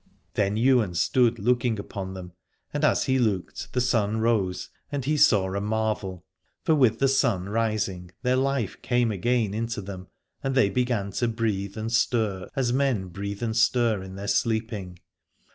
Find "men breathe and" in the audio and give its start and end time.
12.73-13.55